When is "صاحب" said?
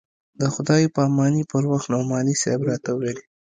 2.41-2.61